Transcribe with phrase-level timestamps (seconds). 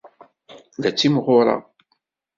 [0.81, 1.61] La ttimɣureɣ!